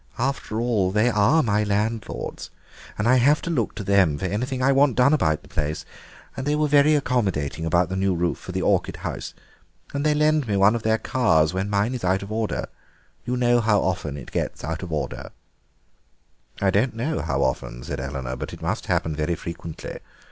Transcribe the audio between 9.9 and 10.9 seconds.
And they lend me one of